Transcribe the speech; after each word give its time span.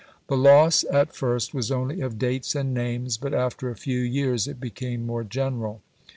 The 0.29 0.35
loss 0.35 0.83
at 0.91 1.15
first 1.15 1.53
was 1.53 1.69
only 1.69 2.01
of 2.01 2.17
dates 2.17 2.55
and 2.55 2.73
names, 2.73 3.17
but 3.19 3.35
after 3.35 3.69
a 3.69 3.75
few 3.77 3.99
years 3.99 4.47
it 4.47 4.59
became 4.59 5.05
more 5.05 5.23
general. 5.23 5.83